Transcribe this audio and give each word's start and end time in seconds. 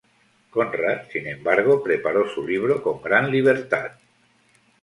Konrad, 0.49 1.09
sin 1.11 1.27
embargo, 1.27 1.83
preparó 1.83 2.27
su 2.27 2.43
libro 2.43 2.81
con 2.81 3.03
gran 3.03 3.29
libertad. 3.29 3.91